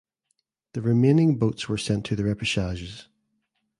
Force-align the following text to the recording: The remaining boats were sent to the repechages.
The 0.73 0.81
remaining 0.81 1.37
boats 1.37 1.69
were 1.69 1.77
sent 1.77 2.07
to 2.07 2.15
the 2.15 2.23
repechages. 2.23 3.05